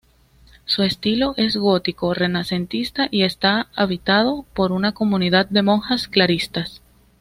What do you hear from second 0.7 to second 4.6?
estilo es gótico-renacentista y está habitado